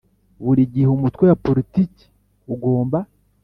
Buri 0.43 0.61
gihe 0.73 0.87
umutwe 0.91 1.23
wa 1.29 1.37
politiki 1.45 2.03
ugomba 2.53 2.99